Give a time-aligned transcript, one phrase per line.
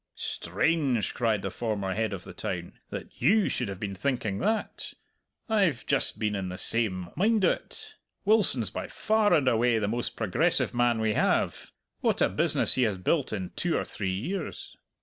[0.15, 4.95] "Strange!" cried the former Head of the Town, "that you should have been thinking that!
[5.47, 7.93] I've just been in the same mind o't.
[8.25, 11.69] Wilson's by far and away the most progressive man we have.
[11.99, 14.75] What a business he has built in two or three years!"